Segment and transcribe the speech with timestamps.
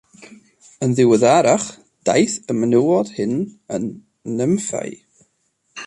[0.85, 1.67] Yn ddiweddarach
[2.09, 3.35] daeth y menywod hyn
[3.79, 3.85] yn
[4.41, 4.93] nymffau.